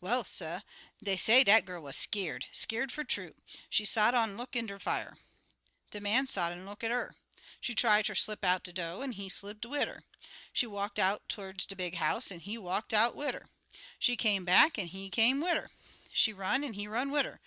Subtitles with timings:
[0.00, 0.60] "Well, suh,
[1.02, 3.34] dey say dat gal wuz skeer'd skeer'd fer true.
[3.68, 5.18] She sot on' look in der fire.
[5.90, 7.16] De man sot an' look at 'er.
[7.60, 10.04] She try ter slip out de do', an' he slipped wid 'er.
[10.52, 10.98] She walked
[11.28, 13.48] to'rds de big house, an' he walkt wid 'er.
[13.98, 15.70] She come back, an' he come wid 'er.
[16.12, 17.40] She run an' he run wid 'er.